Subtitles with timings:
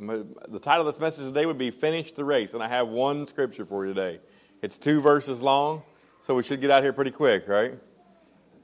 [0.00, 2.54] The title of this message today would be Finish the Race.
[2.54, 4.20] And I have one scripture for you today.
[4.62, 5.82] It's two verses long,
[6.20, 7.74] so we should get out here pretty quick, right?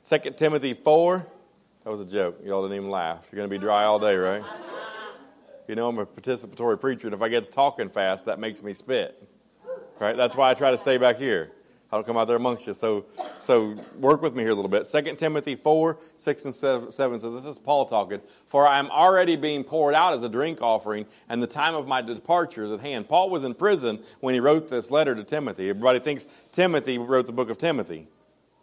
[0.08, 1.26] 2 Timothy 4.
[1.84, 2.40] That was a joke.
[2.44, 3.26] Y'all didn't even laugh.
[3.32, 4.44] You're going to be dry all day, right?
[5.66, 8.62] You know, I'm a participatory preacher, and if I get to talking fast, that makes
[8.62, 9.28] me spit.
[9.98, 10.16] Right?
[10.16, 11.52] That's why I try to stay back here.
[11.94, 12.74] I don't come out there amongst you.
[12.74, 13.06] So,
[13.38, 14.90] so work with me here a little bit.
[14.90, 18.20] 2 Timothy 4, 6 and 7 says, This is Paul talking.
[18.48, 21.86] For I am already being poured out as a drink offering, and the time of
[21.86, 23.08] my departure is at hand.
[23.08, 25.70] Paul was in prison when he wrote this letter to Timothy.
[25.70, 28.08] Everybody thinks Timothy wrote the book of Timothy.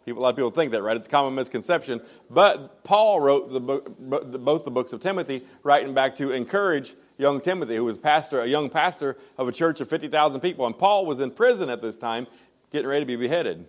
[0.04, 0.98] People, a lot of people think that, right?
[0.98, 2.02] It's a common misconception.
[2.28, 7.40] But Paul wrote the book, both the books of Timothy, writing back to encourage young
[7.40, 10.66] Timothy, who was pastor, a young pastor of a church of 50,000 people.
[10.66, 12.26] And Paul was in prison at this time,
[12.72, 13.66] getting ready to be beheaded,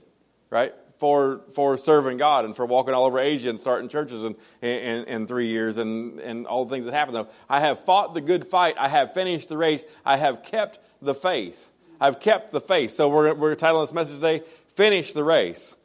[0.50, 0.74] right?
[1.00, 5.04] For, for serving God and for walking all over Asia and starting churches in, in,
[5.06, 7.28] in three years and, and all the things that happened.
[7.50, 8.76] I have fought the good fight.
[8.78, 9.86] I have finished the race.
[10.06, 11.70] I have kept the faith.
[12.00, 12.92] I've kept the faith.
[12.92, 14.44] So we're, we're titling this message today,
[14.76, 15.76] Finish the Race.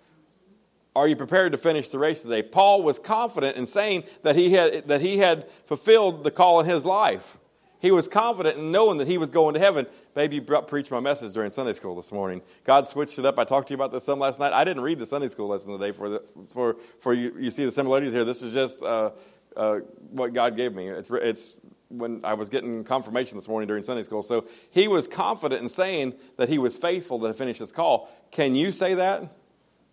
[0.96, 2.42] Are you prepared to finish the race today?
[2.42, 6.66] Paul was confident in saying that he had, that he had fulfilled the call in
[6.66, 7.37] his life.
[7.80, 9.86] He was confident in knowing that he was going to heaven.
[10.16, 12.42] Maybe preached my message during Sunday school this morning.
[12.64, 13.38] God switched it up.
[13.38, 14.52] I talked to you about this some last night.
[14.52, 17.34] I didn't read the Sunday school lesson today for, the, for, for you.
[17.38, 18.24] You see the similarities here.
[18.24, 19.10] This is just uh,
[19.56, 19.78] uh,
[20.10, 20.88] what God gave me.
[20.88, 21.56] It's, it's
[21.88, 24.22] when I was getting confirmation this morning during Sunday school.
[24.22, 28.10] So he was confident in saying that he was faithful to finish his call.
[28.30, 29.32] Can you say that?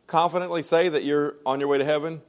[0.08, 2.22] Confidently say that you're on your way to heaven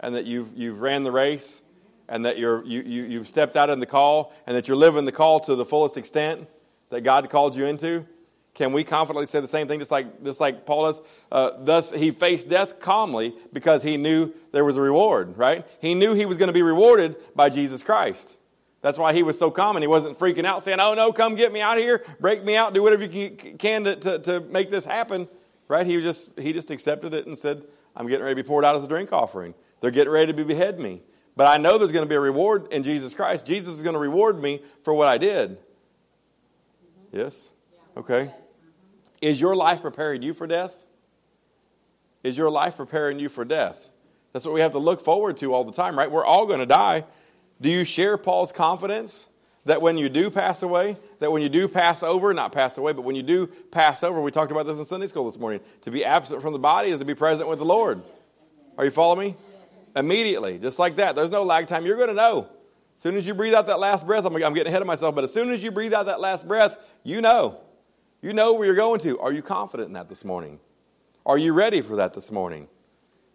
[0.00, 1.62] and that you've, you've ran the race?
[2.08, 5.04] And that you're, you, you, you've stepped out in the call and that you're living
[5.04, 6.46] the call to the fullest extent
[6.90, 8.06] that God called you into?
[8.54, 11.02] Can we confidently say the same thing, just like, just like Paul does?
[11.30, 15.66] Uh, thus, he faced death calmly because he knew there was a reward, right?
[15.80, 18.36] He knew he was going to be rewarded by Jesus Christ.
[18.80, 21.34] That's why he was so calm and he wasn't freaking out saying, Oh, no, come
[21.34, 24.40] get me out of here, break me out, do whatever you can to, to, to
[24.40, 25.28] make this happen,
[25.68, 25.86] right?
[25.86, 27.62] He, just, he just accepted it and said,
[27.94, 29.54] I'm getting ready to be poured out as a drink offering.
[29.80, 31.02] They're getting ready to behead me.
[31.36, 33.44] But I know there's going to be a reward in Jesus Christ.
[33.44, 35.58] Jesus is going to reward me for what I did.
[37.12, 37.50] Yes?
[37.96, 38.30] Okay.
[39.20, 40.74] Is your life preparing you for death?
[42.22, 43.90] Is your life preparing you for death?
[44.32, 46.10] That's what we have to look forward to all the time, right?
[46.10, 47.04] We're all going to die.
[47.60, 49.26] Do you share Paul's confidence
[49.64, 52.92] that when you do pass away, that when you do pass over, not pass away,
[52.92, 55.60] but when you do pass over, we talked about this in Sunday school this morning,
[55.82, 58.02] to be absent from the body is to be present with the Lord.
[58.78, 59.36] Are you following me?
[59.96, 61.16] Immediately, just like that.
[61.16, 61.86] There's no lag time.
[61.86, 62.48] You're going to know.
[62.96, 65.24] As soon as you breathe out that last breath, I'm, getting ahead of myself, but
[65.24, 67.60] as soon as you breathe out that last breath, you know.
[68.22, 69.18] You know where you're going to.
[69.20, 70.60] Are you confident in that this morning?
[71.24, 72.68] Are you ready for that this morning?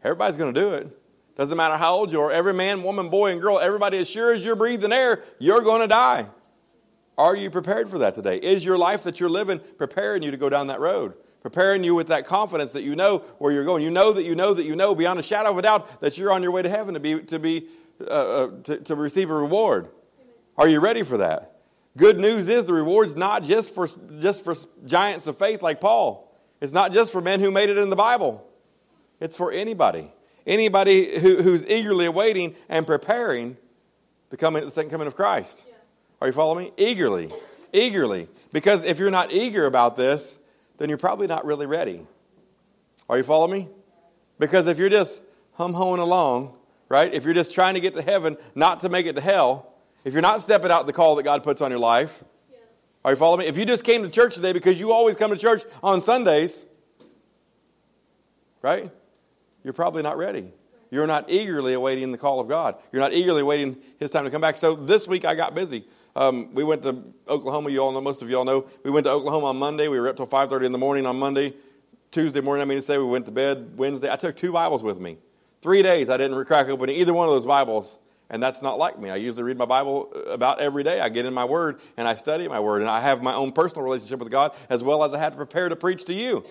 [0.04, 0.98] Everybody's going to do it.
[1.36, 2.32] Doesn't matter how old you are.
[2.32, 5.82] Every man, woman, boy, and girl, everybody, as sure as you're breathing air, you're going
[5.82, 6.28] to die.
[7.18, 8.38] Are you prepared for that today?
[8.38, 11.14] Is your life that you're living preparing you to go down that road?
[11.41, 13.84] Preparing you with that confidence that you know where you're going.
[13.84, 16.18] You know that you know that you know beyond a shadow of a doubt that
[16.18, 17.68] you're on your way to heaven to be to be
[18.02, 19.90] uh, uh, to, to receive a reward.
[20.57, 21.59] Are you ready for that?
[21.97, 23.88] Good news is the reward's not just for
[24.19, 26.31] just for giants of faith like Paul.
[26.62, 28.47] It's not just for men who made it in the Bible.
[29.19, 30.12] It's for anybody.
[30.46, 33.57] Anybody who, who's eagerly awaiting and preparing
[34.30, 35.63] the coming the second coming of Christ.
[35.68, 35.74] Yeah.
[36.22, 36.72] Are you following me?
[36.78, 37.31] Eagerly.
[37.74, 38.28] Eagerly.
[38.51, 40.38] Because if you're not eager about this,
[40.81, 42.08] then you're probably not really ready.
[43.08, 43.69] Are you following me?
[44.40, 45.22] Because if you're just
[45.53, 46.56] hum hoeing along,
[46.90, 47.14] right?
[47.14, 50.14] If you're just trying to get to heaven, not to make it to hell, if
[50.14, 52.58] you're not stepping out the call that God puts on your life, yeah.
[53.06, 53.46] are you following me?
[53.46, 56.66] If you just came to church today because you always come to church on Sundays,
[58.63, 58.90] right?
[59.63, 60.52] You're probably not ready.
[60.90, 62.75] You're not eagerly awaiting the call of God.
[62.92, 64.58] You're not eagerly waiting His time to come back.
[64.58, 65.86] So this week I got busy.
[66.16, 67.70] Um, we went to Oklahoma.
[67.70, 68.66] You all know, most of you all know.
[68.84, 69.88] We went to Oklahoma on Monday.
[69.88, 71.54] We were up till 5:30 in the morning on Monday.
[72.12, 73.78] Tuesday morning, I mean to say, we went to bed.
[73.78, 75.18] Wednesday, I took two Bibles with me.
[75.62, 77.98] Three days, I didn't crack open either one of those Bibles,
[78.30, 79.10] and that's not like me.
[79.10, 81.00] I usually read my Bible about every day.
[81.00, 83.54] I get in my Word and I study my Word, and I have my own
[83.54, 86.44] personal relationship with God as well as I had to prepare to preach to you.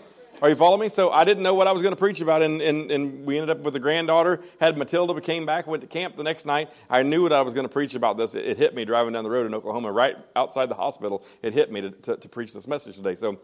[0.43, 0.89] Are you following me?
[0.89, 3.37] So I didn't know what I was going to preach about, and, and, and we
[3.37, 6.71] ended up with a granddaughter, had Matilda, came back, went to camp the next night.
[6.89, 8.35] I knew what I was going to preach about this.
[8.35, 11.25] It, it, hit me driving down the road in Oklahoma, right outside the hospital.
[11.43, 13.17] It hit me to, to, to preach this message today.
[13.17, 13.39] So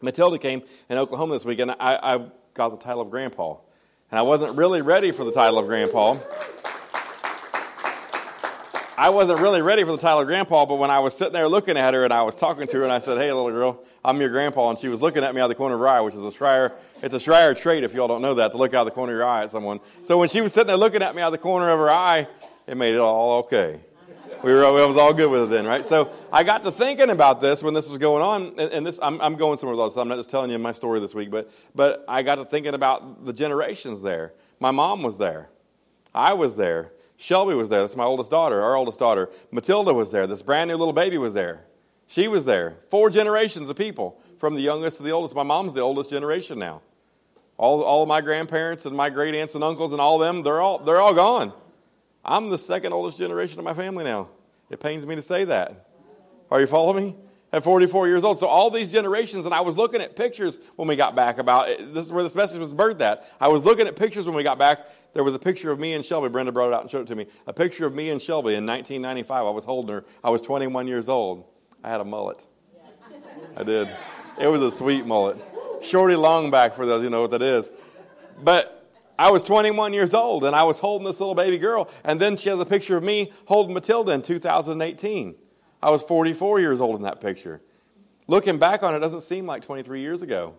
[0.00, 1.72] Matilda came in Oklahoma this weekend.
[1.72, 3.56] I, I got the title of Grandpa.
[4.12, 6.16] And I wasn't really ready for the title of Grandpa.
[9.00, 11.78] I wasn't really ready for the title grandpa, but when I was sitting there looking
[11.78, 14.20] at her and I was talking to her and I said, Hey, little girl, I'm
[14.20, 14.68] your grandpa.
[14.68, 16.22] And she was looking at me out of the corner of her eye, which is
[16.22, 18.84] a Schreier, it's a Schreier trait if y'all don't know that, to look out of
[18.84, 19.80] the corner of your eye at someone.
[20.04, 21.88] So when she was sitting there looking at me out of the corner of her
[21.88, 22.28] eye,
[22.66, 23.80] it made it all okay.
[24.44, 25.86] We were, I was all good with it then, right?
[25.86, 28.98] So I got to thinking about this when this was going on, and, and this,
[29.00, 29.96] I'm, I'm going somewhere else.
[29.96, 32.74] I'm not just telling you my story this week, but, but I got to thinking
[32.74, 34.34] about the generations there.
[34.58, 35.48] My mom was there.
[36.14, 36.92] I was there.
[37.20, 37.82] Shelby was there.
[37.82, 39.28] That's my oldest daughter, our oldest daughter.
[39.50, 40.26] Matilda was there.
[40.26, 41.66] This brand new little baby was there.
[42.06, 42.78] She was there.
[42.88, 45.34] Four generations of people, from the youngest to the oldest.
[45.34, 46.80] My mom's the oldest generation now.
[47.58, 50.62] All, all of my grandparents and my great aunts and uncles and all them, they're
[50.62, 51.52] all, they're all gone.
[52.24, 54.30] I'm the second oldest generation of my family now.
[54.70, 55.88] It pains me to say that.
[56.50, 57.16] Are you following me?
[57.52, 58.38] At 44 years old.
[58.38, 61.66] So all these generations, and I was looking at pictures when we got back about.
[61.92, 63.24] This is where this message was birthed at.
[63.40, 64.86] I was looking at pictures when we got back.
[65.14, 66.28] There was a picture of me and Shelby.
[66.28, 67.26] Brenda brought it out and showed it to me.
[67.48, 69.46] A picture of me and Shelby in 1995.
[69.46, 70.04] I was holding her.
[70.22, 71.44] I was 21 years old.
[71.82, 72.46] I had a mullet.
[73.56, 73.88] I did.
[74.38, 75.38] It was a sweet mullet.
[75.82, 77.72] Shorty long back for those who know what that is.
[78.42, 78.88] But
[79.18, 81.90] I was 21 years old and I was holding this little baby girl.
[82.04, 85.34] And then she has a picture of me holding Matilda in 2018.
[85.82, 87.60] I was 44 years old in that picture.
[88.26, 90.54] Looking back on it, doesn't seem like 23 years ago.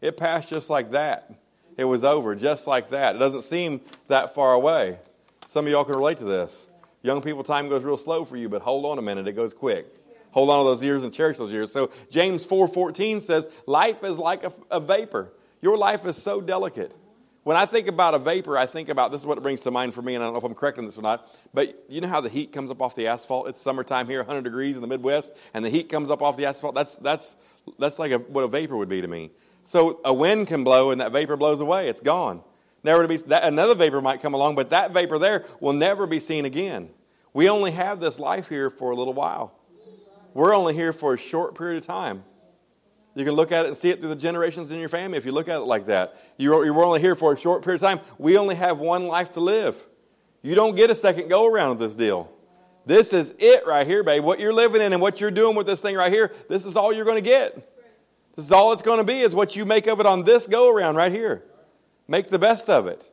[0.00, 1.32] It passed just like that.
[1.76, 3.16] It was over just like that.
[3.16, 4.98] It doesn't seem that far away.
[5.46, 6.68] Some of y'all can relate to this.
[7.02, 9.54] Young people, time goes real slow for you, but hold on a minute, it goes
[9.54, 9.86] quick.
[10.30, 11.70] Hold on to those years and cherish those years.
[11.70, 15.32] So James 4:14 says, "Life is like a, a vapor.
[15.60, 16.96] Your life is so delicate."
[17.44, 19.72] When I think about a vapor, I think about this is what it brings to
[19.72, 21.28] mind for me, and I don't know if I'm correct in this or not.
[21.52, 23.48] But you know how the heat comes up off the asphalt?
[23.48, 26.46] It's summertime here, 100 degrees in the Midwest, and the heat comes up off the
[26.46, 26.76] asphalt.
[26.76, 27.34] That's that's
[27.78, 29.32] that's like a, what a vapor would be to me.
[29.64, 31.88] So a wind can blow, and that vapor blows away.
[31.88, 32.42] It's gone.
[32.84, 36.06] Never to be that, another vapor might come along, but that vapor there will never
[36.06, 36.90] be seen again.
[37.32, 39.58] We only have this life here for a little while.
[40.34, 42.24] We're only here for a short period of time.
[43.14, 45.26] You can look at it and see it through the generations in your family if
[45.26, 46.16] you look at it like that.
[46.38, 48.00] You're, only here for a short period of time.
[48.18, 49.84] We only have one life to live.
[50.42, 52.30] You don't get a second go around with this deal.
[52.86, 54.24] This is it right here, babe.
[54.24, 56.74] What you're living in and what you're doing with this thing right here, this is
[56.74, 57.54] all you're going to get.
[58.34, 60.46] This is all it's going to be is what you make of it on this
[60.46, 61.44] go around right here.
[62.08, 63.08] Make the best of it.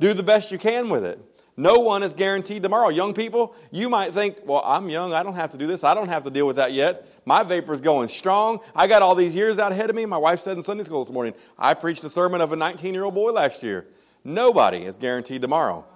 [0.00, 1.20] Do the best you can with it.
[1.58, 2.90] No one is guaranteed tomorrow.
[2.90, 5.14] Young people, you might think, well, I'm young.
[5.14, 5.84] I don't have to do this.
[5.84, 7.06] I don't have to deal with that yet.
[7.24, 8.60] My vapor is going strong.
[8.74, 10.04] I got all these years out ahead of me.
[10.04, 12.92] My wife said in Sunday school this morning, I preached a sermon of a 19
[12.92, 13.86] year old boy last year.
[14.22, 15.86] Nobody is guaranteed tomorrow.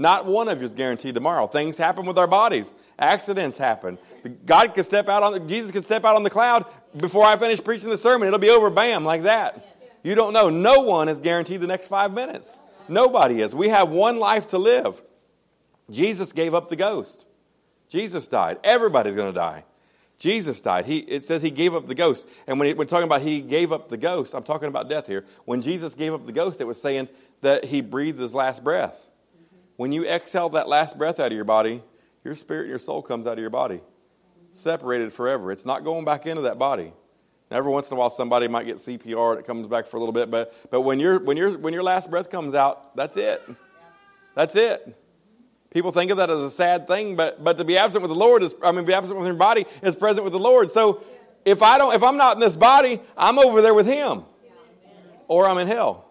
[0.00, 1.48] Not one of you is guaranteed tomorrow.
[1.48, 2.72] Things happen with our bodies.
[3.00, 3.98] Accidents happen.
[4.46, 6.66] God could step out on, Jesus could step out on the cloud
[6.96, 8.28] before I finish preaching the sermon.
[8.28, 10.00] It'll be over, bam, like that.
[10.04, 10.48] You don't know.
[10.48, 12.60] No one is guaranteed the next five minutes.
[12.88, 13.56] Nobody is.
[13.56, 15.02] We have one life to live.
[15.90, 17.26] Jesus gave up the ghost.
[17.88, 18.58] Jesus died.
[18.62, 19.64] Everybody's going to die.
[20.18, 20.84] Jesus died.
[20.84, 22.28] He, it says he gave up the ghost.
[22.46, 25.06] And when, he, when talking about he gave up the ghost, I'm talking about death
[25.06, 25.24] here.
[25.44, 27.08] When Jesus gave up the ghost, it was saying
[27.40, 28.96] that he breathed his last breath.
[28.96, 29.56] Mm-hmm.
[29.76, 31.82] When you exhale that last breath out of your body,
[32.24, 33.80] your spirit and your soul comes out of your body,
[34.52, 35.52] separated forever.
[35.52, 36.92] It's not going back into that body.
[37.52, 40.00] every once in a while, somebody might get CPR and it comes back for a
[40.00, 43.16] little bit, but, but when, you when, you when your last breath comes out, that's
[43.16, 43.40] it.
[44.34, 44.96] That's it.
[45.70, 48.16] People think of that as a sad thing, but, but to be absent with the
[48.16, 50.70] Lord is, I mean, be absent with your body is present with the Lord.
[50.70, 51.02] So
[51.44, 54.24] if I don't, if I'm not in this body, I'm over there with Him,
[55.26, 56.06] or I'm in hell.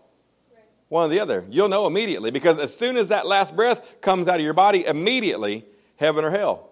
[0.89, 1.45] One or the other.
[1.50, 4.86] You'll know immediately because as soon as that last breath comes out of your body,
[4.86, 5.65] immediately
[5.98, 6.69] heaven or hell.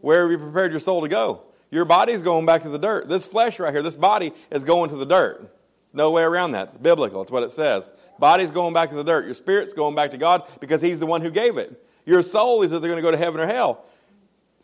[0.00, 1.44] Where have you prepared your soul to go?
[1.70, 3.08] Your body's going back to the dirt.
[3.08, 5.50] This flesh right here, this body is going to the dirt.
[5.94, 6.68] No way around that.
[6.68, 7.22] It's biblical.
[7.22, 7.92] It's what it says.
[8.18, 9.24] Body's going back to the dirt.
[9.24, 11.82] Your spirit's going back to God because He's the one who gave it.
[12.04, 13.86] Your soul is either going to go to heaven or hell.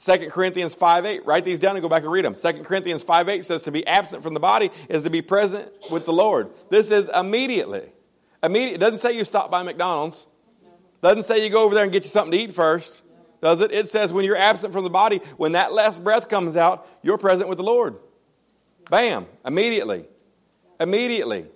[0.04, 1.26] 2 Corinthians 5 8.
[1.26, 2.34] Write these down and go back and read them.
[2.34, 5.70] 2 Corinthians 5 8 says to be absent from the body is to be present
[5.90, 6.50] with the Lord.
[6.68, 7.92] This is immediately.
[8.42, 8.74] Immediate.
[8.74, 10.26] It doesn't say you stop by McDonald's.
[11.00, 13.02] Doesn't say you go over there and get you something to eat first.
[13.40, 13.72] Does it?
[13.72, 17.18] It says when you're absent from the body, when that last breath comes out, you're
[17.18, 17.96] present with the Lord.
[18.90, 19.26] Bam.
[19.44, 20.06] Immediately.
[20.80, 21.46] Immediately.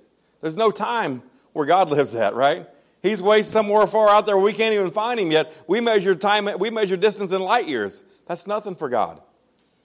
[0.41, 1.23] There's no time
[1.55, 2.69] where God lives at, right?
[3.03, 5.53] He's way somewhere far out there we can't even find him yet.
[5.67, 8.03] We measure time, we measure distance in light years.
[8.27, 9.21] That's nothing for God.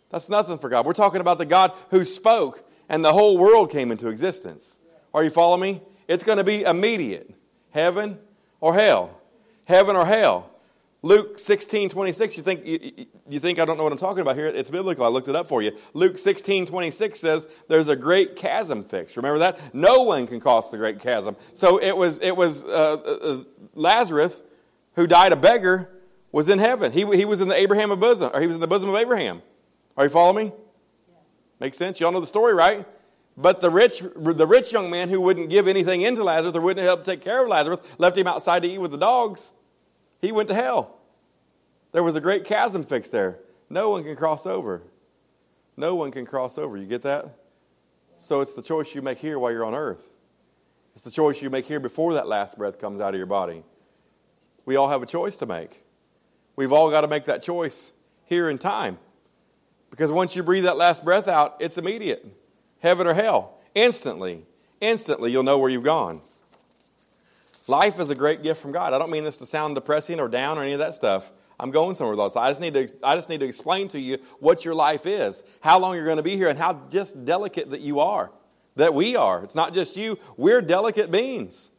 [0.10, 0.86] That's nothing for God.
[0.86, 4.76] We're talking about the God who spoke and the whole world came into existence.
[5.14, 5.82] Are you following me?
[6.08, 7.30] It's going to be immediate.
[7.72, 8.18] Heaven
[8.60, 9.20] or hell.
[9.66, 10.49] Heaven or hell.
[11.02, 14.36] Luke 16, 26, you think, you, you, think I don't know what I'm talking about
[14.36, 14.48] here?
[14.48, 15.06] It's biblical.
[15.06, 15.72] I looked it up for you.
[15.94, 19.16] Luke 16, 26 says there's a great chasm fixed.
[19.16, 19.74] Remember that?
[19.74, 21.38] No one can cross the great chasm.
[21.54, 23.44] So it was, it was uh, uh, uh,
[23.76, 24.42] Lazarus,
[24.96, 25.90] who died a beggar,
[26.34, 26.92] was in heaven.
[26.92, 29.42] He, he was in the Abraham bosom, or he was in the bosom of Abraham.
[29.96, 30.52] Are you following me?
[30.52, 31.18] Yes.
[31.62, 32.00] Makes sense?
[32.02, 32.86] Y'all know the story, right?
[33.38, 36.86] But the rich, the rich young man who wouldn't give anything into Lazarus or wouldn't
[36.86, 39.50] help take care of Lazarus left him outside to eat with the dogs.
[40.22, 40.98] He went to hell.
[41.92, 43.40] There was a great chasm fixed there.
[43.70, 44.84] No one can cross over.
[45.78, 46.78] No one can cross over.
[46.78, 47.38] You get that?
[48.20, 50.10] So it's the choice you make here while you're on earth.
[50.94, 53.64] It's the choice you make here before that last breath comes out of your body.
[54.66, 55.84] We all have a choice to make.
[56.56, 57.94] We've all got to make that choice
[58.26, 58.98] here in time.
[59.90, 62.26] Because once you breathe that last breath out, it's immediate
[62.80, 63.58] heaven or hell.
[63.76, 64.46] Instantly.
[64.82, 66.22] Instantly, you'll know where you've gone.
[67.70, 68.94] Life is a great gift from God.
[68.94, 71.32] I don't mean this to sound depressing or down or any of that stuff.
[71.60, 72.36] I'm going somewhere with this.
[72.36, 75.44] I just need to, I just need to explain to you what your life is,
[75.62, 78.32] how long you're going to be here, and how just delicate that you are,
[78.76, 79.44] that we are.
[79.44, 80.18] It's not just you.
[80.36, 81.70] We're delicate beings.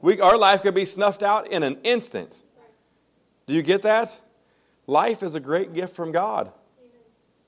[0.00, 2.34] We, our life could be snuffed out in an instant.
[3.46, 4.12] Do you get that?
[4.88, 6.50] Life is a great gift from God.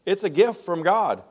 [0.06, 1.24] It's a gift from God.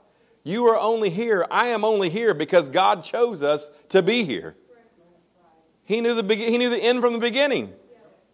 [0.44, 1.48] You are only here.
[1.50, 4.58] I am only here because God chose us to be here.
[5.90, 7.74] He knew the, he knew the end from the beginning.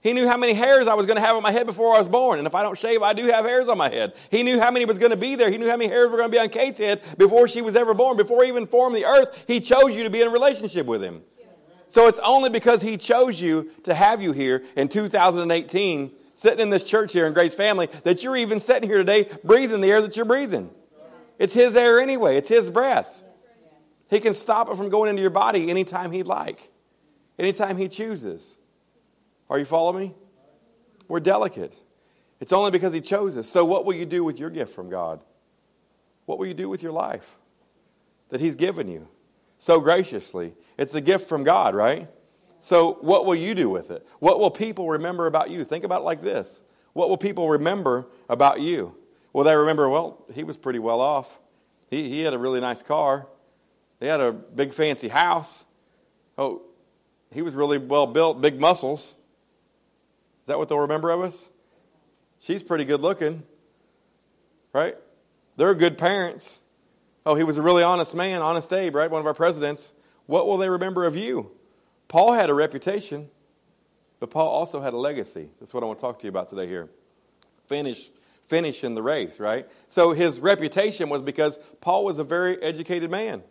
[0.01, 1.99] He knew how many hairs I was going to have on my head before I
[1.99, 2.37] was born.
[2.37, 4.13] And if I don't shave, I do have hairs on my head.
[4.29, 5.49] He knew how many was going to be there.
[5.49, 7.77] He knew how many hairs were going to be on Kate's head before she was
[7.77, 8.17] ever born.
[8.17, 11.01] Before he even formed the earth, he chose you to be in a relationship with
[11.01, 11.21] him.
[11.87, 16.69] So it's only because he chose you to have you here in 2018, sitting in
[16.69, 20.01] this church here in Grace Family, that you're even sitting here today breathing the air
[20.01, 20.71] that you're breathing.
[21.39, 23.23] It's his air anyway, it's his breath.
[24.09, 26.69] He can stop it from going into your body anytime he'd like,
[27.37, 28.41] anytime he chooses.
[29.49, 30.15] Are you following me?
[31.07, 31.73] We're delicate.
[32.39, 33.47] It's only because He chose us.
[33.47, 35.21] So, what will you do with your gift from God?
[36.25, 37.37] What will you do with your life
[38.29, 39.07] that He's given you
[39.57, 40.53] so graciously?
[40.77, 42.09] It's a gift from God, right?
[42.59, 44.07] So, what will you do with it?
[44.19, 45.63] What will people remember about you?
[45.63, 46.61] Think about it like this
[46.93, 48.97] What will people remember about you?
[49.33, 51.39] Will they remember, well, he was pretty well off?
[51.89, 53.27] He, he had a really nice car,
[53.99, 55.65] They had a big fancy house.
[56.37, 56.63] Oh,
[57.35, 59.13] he was really well built, big muscles.
[60.39, 61.49] Is that what they'll remember of us?
[62.39, 63.43] She's pretty good looking,
[64.71, 64.95] right?
[65.57, 66.59] They're good parents.
[67.25, 69.11] Oh, he was a really honest man, honest Abe, right?
[69.11, 69.93] One of our presidents.
[70.27, 71.51] What will they remember of you?
[72.07, 73.29] Paul had a reputation,
[74.21, 75.49] but Paul also had a legacy.
[75.59, 76.89] That's what I want to talk to you about today here.
[77.67, 78.11] Finish,
[78.47, 79.67] finish in the race, right?
[79.89, 83.43] So his reputation was because Paul was a very educated man.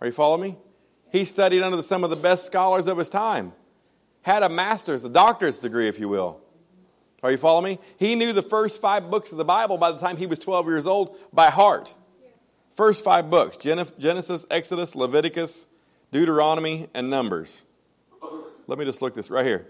[0.00, 0.56] Are you following me?
[1.10, 3.52] He studied under some of the best scholars of his time
[4.22, 6.40] had a master's, a doctor's degree, if you will.
[7.22, 7.78] Are you following me?
[7.98, 10.66] He knew the first five books of the Bible by the time he was 12
[10.66, 11.94] years old by heart.
[12.74, 15.66] First five books Genesis, Exodus, Leviticus,
[16.12, 17.62] Deuteronomy, and Numbers.
[18.66, 19.66] Let me just look this right here.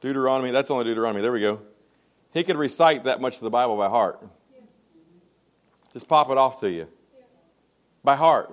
[0.00, 1.20] Deuteronomy, that's only Deuteronomy.
[1.22, 1.60] There we go.
[2.32, 4.20] He could recite that much of the Bible by heart.
[5.92, 6.88] Just pop it off to you.
[8.02, 8.52] By heart.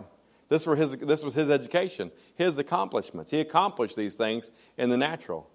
[0.50, 3.32] This, were his, this was his education, his accomplishments.
[3.32, 5.50] He accomplished these things in the natural.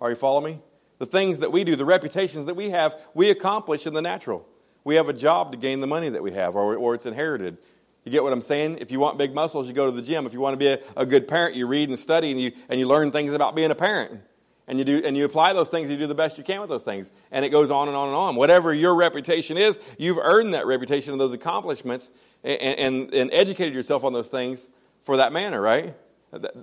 [0.00, 0.60] Are you following me?
[0.98, 4.46] The things that we do, the reputations that we have, we accomplish in the natural.
[4.84, 7.58] We have a job to gain the money that we have, or, or it's inherited.
[8.04, 8.78] You get what I'm saying?
[8.80, 10.24] If you want big muscles, you go to the gym.
[10.24, 12.52] If you want to be a, a good parent, you read and study and you,
[12.70, 14.22] and you learn things about being a parent.
[14.68, 16.68] And you, do, and you apply those things, you do the best you can with
[16.68, 17.10] those things.
[17.30, 18.36] And it goes on and on and on.
[18.36, 22.10] Whatever your reputation is, you've earned that reputation and those accomplishments
[22.44, 24.68] and, and, and educated yourself on those things
[25.04, 25.96] for that manner, right?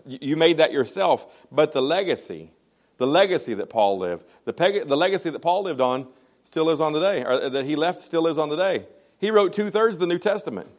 [0.06, 1.48] You made that yourself.
[1.52, 2.52] But the legacy,
[2.98, 6.08] the legacy that Paul lived, the, peg, the legacy that Paul lived on
[6.44, 8.86] still lives on today, or that he left still lives on today.
[9.18, 10.70] He wrote two thirds of the New Testament.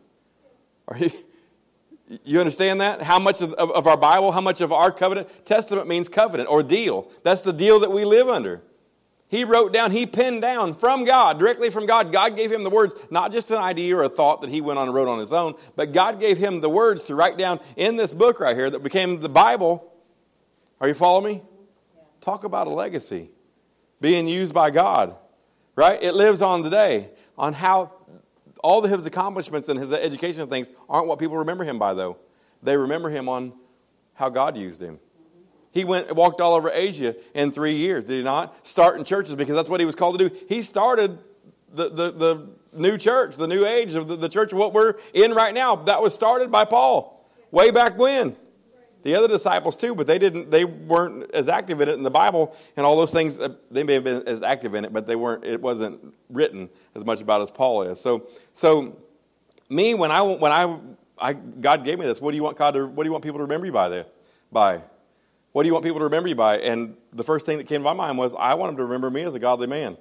[0.86, 1.10] Are you,
[2.24, 3.02] you understand that?
[3.02, 5.28] How much of, of, of, our Bible, how much of our covenant?
[5.44, 7.10] Testament means covenant or deal.
[7.24, 8.62] That's the deal that we live under.
[9.28, 12.12] He wrote down, he penned down from God, directly from God.
[12.12, 14.78] God gave him the words, not just an idea or a thought that he went
[14.78, 17.58] on and wrote on his own, but God gave him the words to write down
[17.76, 19.92] in this book right here that became the Bible.
[20.80, 21.42] Are you following me?
[22.20, 23.30] Talk about a legacy
[24.00, 25.16] being used by God,
[25.74, 26.00] right?
[26.00, 27.95] It lives on today on how
[28.66, 32.16] all of his accomplishments and his education things aren't what people remember him by, though.
[32.64, 33.52] They remember him on
[34.14, 34.98] how God used him.
[35.70, 38.66] He went walked all over Asia in three years, did he not?
[38.66, 40.36] Starting churches because that's what he was called to do.
[40.48, 41.16] He started
[41.72, 44.94] the, the, the new church, the new age of the, the church of what we're
[45.14, 45.76] in right now.
[45.76, 48.34] That was started by Paul way back when.
[49.06, 50.50] The other disciples too, but they didn't.
[50.50, 53.38] They weren't as active in it in the Bible and all those things.
[53.38, 55.44] Uh, they may have been as active in it, but they weren't.
[55.44, 58.00] It wasn't written as much about as Paul is.
[58.00, 58.96] So, so
[59.68, 60.76] me when I when I,
[61.16, 62.20] I God gave me this.
[62.20, 62.84] What do you want God to?
[62.84, 63.88] What do you want people to remember you by?
[63.90, 64.06] This
[64.50, 64.82] by
[65.52, 66.58] what do you want people to remember you by?
[66.58, 69.08] And the first thing that came to my mind was, I want them to remember
[69.08, 69.96] me as a godly man.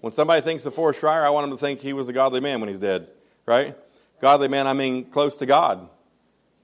[0.00, 2.40] When somebody thinks of Forrest Schreier, I want them to think he was a godly
[2.40, 3.08] man when he's dead,
[3.46, 3.76] right?
[4.20, 5.88] Godly man, I mean close to God.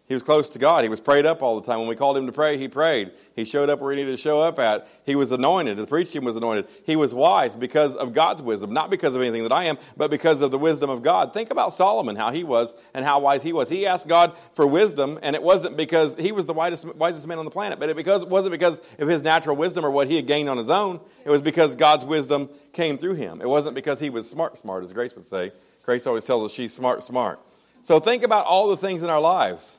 [0.08, 0.84] He was close to God.
[0.84, 1.80] He was prayed up all the time.
[1.80, 3.12] When we called him to pray, he prayed.
[3.36, 4.88] He showed up where he needed to show up at.
[5.04, 5.76] He was anointed.
[5.76, 6.66] The preaching was anointed.
[6.86, 10.10] He was wise because of God's wisdom, not because of anything that I am, but
[10.10, 11.34] because of the wisdom of God.
[11.34, 13.68] Think about Solomon, how he was and how wise he was.
[13.68, 17.38] He asked God for wisdom, and it wasn't because he was the wisest, wisest man
[17.38, 20.16] on the planet, but it because, wasn't because of his natural wisdom or what he
[20.16, 21.00] had gained on his own.
[21.26, 23.42] It was because God's wisdom came through him.
[23.42, 25.52] It wasn't because he was smart, smart, as Grace would say.
[25.82, 27.40] Grace always tells us she's smart, smart.
[27.82, 29.77] So think about all the things in our lives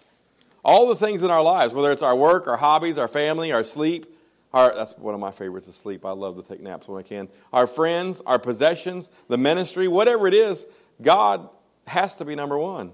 [0.70, 3.64] all the things in our lives, whether it's our work, our hobbies, our family, our
[3.64, 4.06] sleep,
[4.54, 6.06] our, that's one of my favorites is sleep.
[6.06, 7.28] I love to take naps when I can.
[7.52, 10.68] Our friends, our possessions, the ministry, whatever it is,
[11.02, 11.50] God
[11.88, 12.92] has to be number one.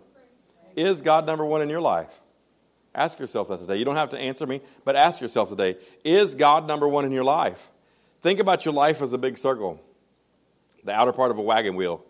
[0.77, 2.21] Is God number one in your life?
[2.93, 3.75] Ask yourself that today.
[3.75, 7.11] You don't have to answer me, but ask yourself today Is God number one in
[7.11, 7.69] your life?
[8.21, 9.81] Think about your life as a big circle,
[10.85, 12.05] the outer part of a wagon wheel.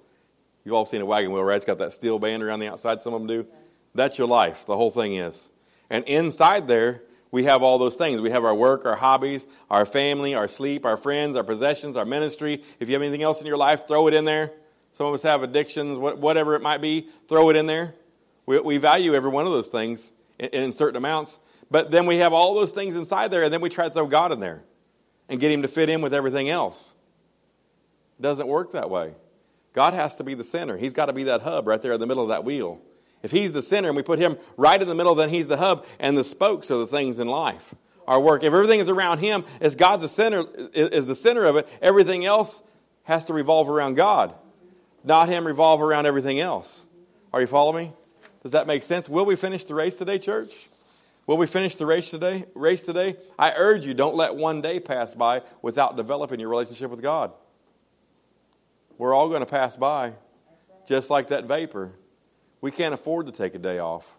[0.63, 1.55] You've all seen a wagon wheel, right?
[1.55, 3.47] It's got that steel band around the outside, some of them do.
[3.95, 4.67] That's your life.
[4.67, 5.49] The whole thing is.
[5.89, 8.21] And inside there, we have all those things.
[8.21, 12.05] We have our work, our hobbies, our family, our sleep, our friends, our possessions, our
[12.05, 12.63] ministry.
[12.79, 14.51] If you have anything else in your life, throw it in there.
[14.93, 17.93] Some of us have addictions, whatever it might be, throw it in there.
[18.45, 21.37] We, we value every one of those things in, in certain amounts.
[21.69, 24.07] But then we have all those things inside there, and then we try to throw
[24.07, 24.63] God in there
[25.27, 26.93] and get Him to fit in with everything else.
[28.17, 29.13] It doesn't work that way.
[29.73, 30.77] God has to be the center.
[30.77, 32.79] He's got to be that hub right there in the middle of that wheel.
[33.25, 35.57] If he's the center and we put him right in the middle, then he's the
[35.57, 37.73] hub, and the spokes are the things in life.
[38.07, 38.43] Our work.
[38.43, 42.23] If everything is around him, as God's the center, is the center of it, everything
[42.23, 42.61] else
[43.01, 44.35] has to revolve around God,
[45.03, 46.85] not him revolve around everything else.
[47.33, 47.93] Are you following me?
[48.43, 49.09] Does that make sense?
[49.09, 50.51] Will we finish the race today, church?
[51.25, 52.45] Will we finish the race today?
[52.53, 53.15] Race today?
[53.39, 57.31] I urge you, don't let one day pass by without developing your relationship with God.
[58.99, 60.13] We're all going to pass by,
[60.87, 61.91] just like that vapor.
[62.65, 64.11] We can't afford to take a day off.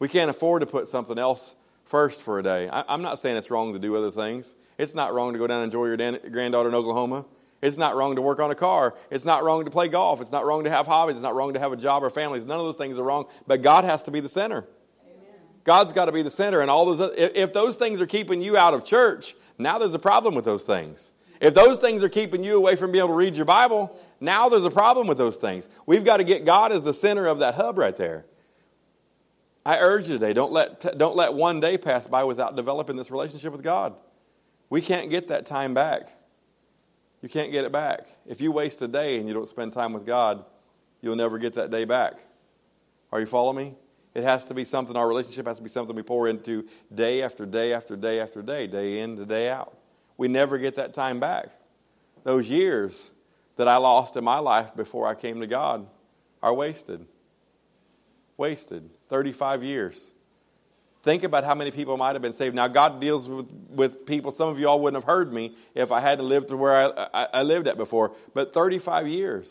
[0.00, 1.54] We can't afford to put something else
[1.84, 2.68] first for a day.
[2.68, 4.52] I, am not saying it's wrong to do other things.
[4.78, 7.24] It's not wrong to go down and enjoy your dan- granddaughter in Oklahoma.
[7.62, 8.96] It's not wrong to work on a car.
[9.12, 10.20] It's not wrong to play golf.
[10.20, 11.14] It's not wrong to have hobbies.
[11.14, 12.44] It's not wrong to have a job or families.
[12.44, 13.26] None of those things are wrong.
[13.46, 14.66] But God has to be the center.
[15.04, 15.40] Amen.
[15.62, 16.60] God's got to be the center.
[16.60, 19.94] And all those, if, if those things are keeping you out of church, now there's
[19.94, 21.12] a problem with those things.
[21.40, 24.48] If those things are keeping you away from being able to read your Bible, now
[24.48, 25.68] there's a problem with those things.
[25.86, 28.26] We've got to get God as the center of that hub right there.
[29.64, 33.10] I urge you today, don't let, don't let one day pass by without developing this
[33.10, 33.94] relationship with God.
[34.70, 36.08] We can't get that time back.
[37.22, 38.06] You can't get it back.
[38.26, 40.44] If you waste a day and you don't spend time with God,
[41.02, 42.18] you'll never get that day back.
[43.12, 43.74] Are you following me?
[44.14, 47.22] It has to be something, our relationship has to be something we pour into day
[47.22, 49.76] after day after day after day, day in to day out
[50.18, 51.46] we never get that time back.
[52.24, 53.10] Those years
[53.56, 55.86] that I lost in my life before I came to God
[56.42, 57.06] are wasted.
[58.36, 58.90] Wasted.
[59.08, 60.04] 35 years.
[61.02, 62.54] Think about how many people might have been saved.
[62.54, 64.32] Now, God deals with, with people.
[64.32, 67.08] Some of you all wouldn't have heard me if I hadn't lived through where I,
[67.14, 68.14] I, I lived at before.
[68.34, 69.46] But 35 years.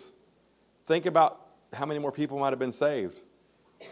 [0.85, 1.41] Think about
[1.73, 3.17] how many more people might have been saved.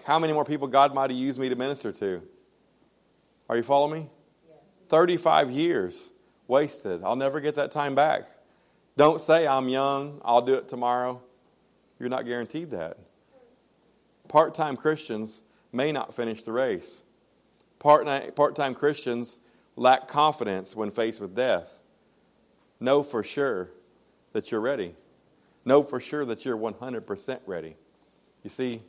[0.04, 2.22] How many more people God might have used me to minister to.
[3.50, 4.10] Are you following me?
[4.90, 6.12] 35 years
[6.48, 7.04] wasted.
[7.04, 8.30] I'll never get that time back.
[8.98, 11.22] Don't say, I'm young, I'll do it tomorrow.
[12.00, 12.98] You're not guaranteed that.
[14.28, 17.02] Part time Christians may not finish the race.
[17.80, 18.06] Part
[18.56, 19.40] time Christians
[19.76, 21.80] lack confidence when faced with death.
[22.80, 23.70] Know for sure
[24.34, 24.96] that you're ready.
[25.64, 27.76] Know for sure that you're 100% ready.
[28.44, 28.82] You see,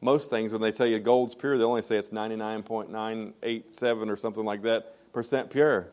[0.00, 4.44] most things, when they tell you gold's pure, they only say it's 99.987 or something
[4.44, 5.88] like that percent pure.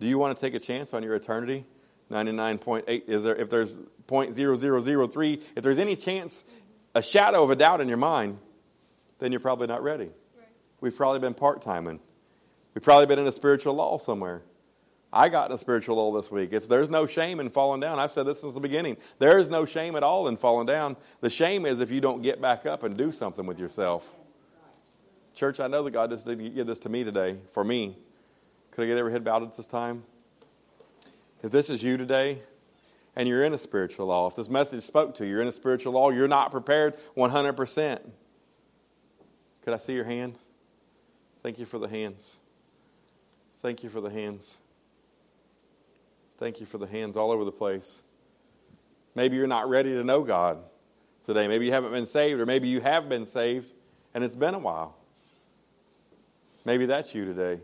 [0.00, 1.64] Do you want to take a chance on your eternity?
[2.10, 6.44] 99.8 is there if there's 0.0003 if there's any chance
[6.94, 8.38] a shadow of a doubt in your mind
[9.18, 10.10] then you're probably not ready.
[10.36, 10.48] Right.
[10.80, 12.00] we've probably been part-timing.
[12.74, 14.42] We've probably been in a spiritual lull somewhere.
[15.12, 16.52] I got in a spiritual lull this week.
[16.52, 18.00] It's there's no shame in falling down.
[18.00, 18.96] I've said this since the beginning.
[19.20, 20.96] There is no shame at all in falling down.
[21.20, 24.12] The shame is if you don't get back up and do something with yourself.
[25.34, 27.96] Church i know that god just didn't give this to me today for me
[28.74, 30.02] could I get every head bowed at this time?
[31.42, 32.40] If this is you today,
[33.16, 35.52] and you're in a spiritual law, if this message spoke to you, you're in a
[35.52, 38.00] spiritual law, you're not prepared 100%.
[39.62, 40.34] Could I see your hand?
[41.42, 42.36] Thank you for the hands.
[43.62, 44.56] Thank you for the hands.
[46.38, 48.02] Thank you for the hands all over the place.
[49.14, 50.58] Maybe you're not ready to know God
[51.24, 51.46] today.
[51.46, 53.72] Maybe you haven't been saved, or maybe you have been saved
[54.14, 54.96] and it's been a while.
[56.64, 57.60] Maybe that's you today.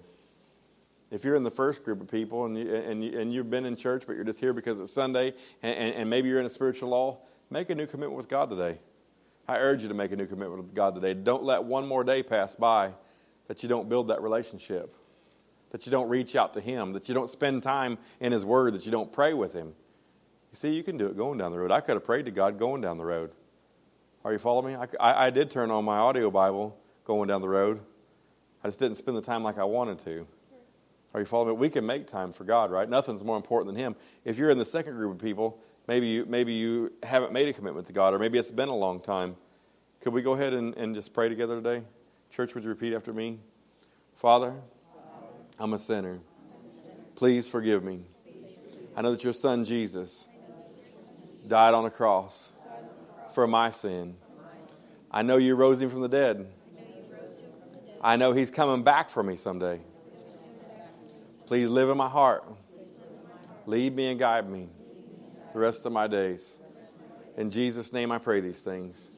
[1.10, 3.66] If you're in the first group of people and, you, and, you, and you've been
[3.66, 6.46] in church, but you're just here because it's Sunday and, and, and maybe you're in
[6.46, 7.18] a spiritual law,
[7.50, 8.78] make a new commitment with God today.
[9.48, 11.14] I urge you to make a new commitment with God today.
[11.14, 12.92] Don't let one more day pass by
[13.48, 14.94] that you don't build that relationship,
[15.72, 18.74] that you don't reach out to Him, that you don't spend time in His Word,
[18.74, 19.74] that you don't pray with Him.
[20.52, 21.72] You see, you can do it going down the road.
[21.72, 23.32] I could have prayed to God going down the road.
[24.24, 24.80] Are you following me?
[24.80, 27.80] I, I, I did turn on my audio Bible going down the road.
[28.62, 30.26] I just didn't spend the time like I wanted to.
[31.12, 31.54] Are you following me?
[31.54, 32.88] We can make time for God, right?
[32.88, 33.96] Nothing's more important than Him.
[34.24, 37.52] If you're in the second group of people, maybe you, maybe you haven't made a
[37.52, 39.36] commitment to God, or maybe it's been a long time.
[40.00, 41.84] Could we go ahead and, and just pray together today?
[42.30, 43.40] Church, would you repeat after me?
[44.14, 44.54] Father,
[45.58, 46.20] I'm a sinner.
[47.16, 48.02] Please forgive me.
[48.96, 50.26] I know that your son Jesus
[51.46, 52.52] died on a cross
[53.34, 54.16] for my sin.
[55.10, 56.46] I know you rose him from the dead.
[58.00, 59.80] I know he's coming back for me someday.
[61.50, 62.44] Please live in my heart.
[63.66, 64.68] Lead me and guide me
[65.52, 66.48] the rest of my days.
[67.36, 69.08] In Jesus' name I pray these things.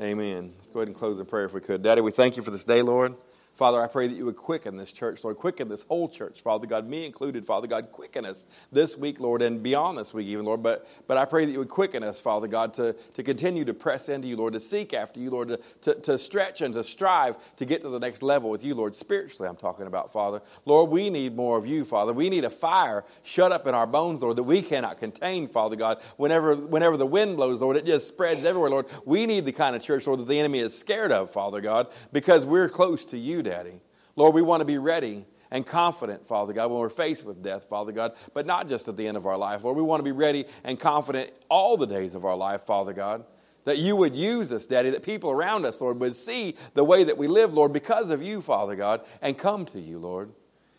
[0.00, 0.54] Amen.
[0.56, 1.82] Let's go ahead and close in prayer if we could.
[1.82, 3.16] Daddy, we thank you for this day, Lord.
[3.60, 5.36] Father, I pray that you would quicken this church, Lord.
[5.36, 7.92] Quicken this whole church, Father God, me included, Father God.
[7.92, 10.62] Quicken us this week, Lord, and beyond this week, even, Lord.
[10.62, 13.74] But, but I pray that you would quicken us, Father God, to, to continue to
[13.74, 16.82] press into you, Lord, to seek after you, Lord, to, to, to stretch and to
[16.82, 18.94] strive to get to the next level with you, Lord.
[18.94, 20.40] Spiritually, I'm talking about, Father.
[20.64, 22.14] Lord, we need more of you, Father.
[22.14, 25.76] We need a fire shut up in our bones, Lord, that we cannot contain, Father
[25.76, 26.00] God.
[26.16, 28.86] Whenever, whenever the wind blows, Lord, it just spreads everywhere, Lord.
[29.04, 31.88] We need the kind of church, Lord, that the enemy is scared of, Father God,
[32.10, 33.80] because we're close to you, Daddy.
[34.14, 37.64] Lord, we want to be ready and confident, Father God, when we're faced with death,
[37.64, 39.64] Father God, but not just at the end of our life.
[39.64, 42.92] Lord, we want to be ready and confident all the days of our life, Father
[42.92, 43.24] God,
[43.64, 47.02] that you would use us, Daddy, that people around us, Lord, would see the way
[47.02, 50.30] that we live, Lord, because of you, Father God, and come to you, Lord,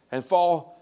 [0.09, 0.80] and fall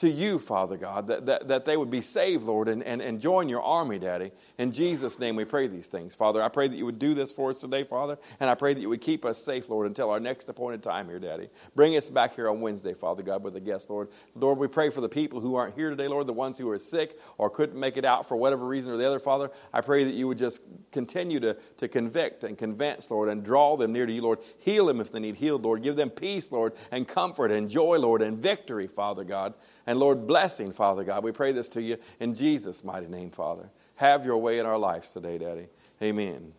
[0.00, 3.20] to you, Father God, that, that, that they would be saved, Lord, and, and, and
[3.20, 4.32] join your army, Daddy.
[4.56, 6.42] In Jesus' name we pray these things, Father.
[6.42, 8.80] I pray that you would do this for us today, Father, and I pray that
[8.80, 11.50] you would keep us safe, Lord, until our next appointed time here, Daddy.
[11.74, 14.08] Bring us back here on Wednesday, Father God, with a guest, Lord.
[14.34, 16.78] Lord, we pray for the people who aren't here today, Lord, the ones who are
[16.78, 19.50] sick or couldn't make it out for whatever reason or the other, Father.
[19.70, 23.76] I pray that you would just continue to, to convict and convince, Lord, and draw
[23.76, 24.38] them near to you, Lord.
[24.60, 25.82] Heal them if they need healed, Lord.
[25.82, 29.52] Give them peace, Lord, and comfort and joy, Lord, and victory, Father God.
[29.90, 31.24] And Lord, blessing, Father God.
[31.24, 33.68] We pray this to you in Jesus' mighty name, Father.
[33.96, 35.66] Have your way in our lives today, Daddy.
[36.00, 36.52] Amen.